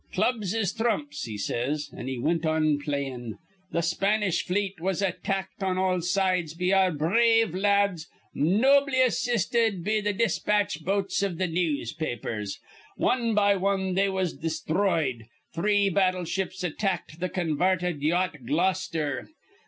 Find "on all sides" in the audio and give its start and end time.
5.63-6.55